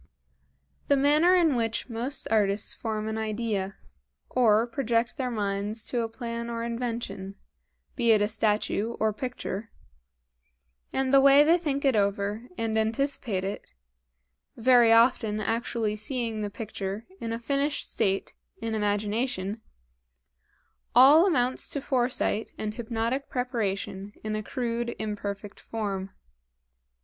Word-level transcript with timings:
The 0.87 0.97
manner 0.97 1.35
in 1.35 1.55
which 1.55 1.87
most 1.87 2.25
artists 2.31 2.73
form 2.73 3.07
an 3.07 3.19
idea, 3.19 3.75
or 4.31 4.65
project 4.65 5.15
their 5.15 5.29
minds 5.29 5.83
to 5.89 5.99
a 6.01 6.09
plan 6.09 6.49
or 6.49 6.63
invention, 6.63 7.35
be 7.95 8.09
it 8.11 8.19
a 8.19 8.27
statue 8.27 8.93
or 8.99 9.13
picture; 9.13 9.69
and 10.91 11.13
the 11.13 11.21
way 11.21 11.43
they 11.43 11.59
think 11.59 11.85
it 11.85 11.95
over 11.95 12.47
and 12.57 12.79
anticipate 12.79 13.43
it 13.43 13.73
very 14.57 14.91
often 14.91 15.39
actually 15.39 15.95
seeing 15.95 16.41
the 16.41 16.49
picture 16.49 17.05
in 17.19 17.31
a 17.31 17.37
finished 17.37 17.87
state 17.87 18.33
in 18.59 18.73
imagination 18.73 19.61
all 20.95 21.27
amounts 21.27 21.69
to 21.69 21.79
foresight 21.79 22.53
and 22.57 22.73
hypnotic 22.73 23.29
preparation 23.29 24.13
in 24.23 24.35
a 24.35 24.41
crude, 24.41 24.95
imperfect 24.97 25.59
form. 25.59 26.09